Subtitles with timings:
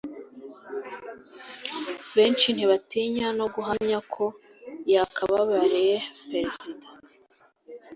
[2.15, 4.25] benshi ntibatinye no guhamya ko
[4.93, 5.95] yakababareye
[6.29, 6.87] perezida